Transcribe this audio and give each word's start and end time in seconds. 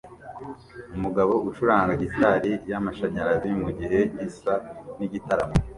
Umugabo 0.95 1.33
ucuranga 1.49 1.93
gitari 2.03 2.51
yamashanyarazi 2.71 3.49
mugihe 3.61 3.99
gisa 4.19 4.53
nigitaramo 4.97 5.55